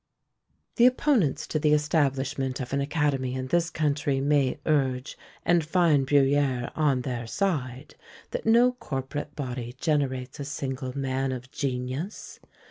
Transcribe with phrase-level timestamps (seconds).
[0.77, 6.07] The opponents to the establishment of an academy in this country may urge, and find
[6.07, 7.93] BruyÃẀre on their side,
[8.31, 12.39] that no corporate body generates a single man of genius.